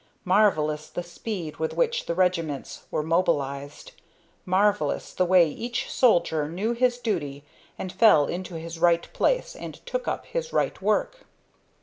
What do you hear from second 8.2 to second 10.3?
into his right place and took up